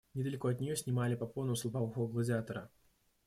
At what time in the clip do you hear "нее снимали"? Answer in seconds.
0.59-1.13